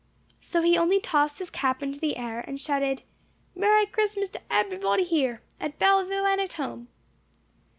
[0.39, 3.03] So he only tossed his cap into the air, and shouted,
[3.53, 6.87] "Merry Christmas to ebbery body here, at Bellevue and at home!"